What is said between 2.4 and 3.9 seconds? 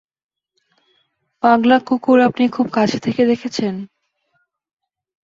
খুব কাছ থেকে দেখেছেন।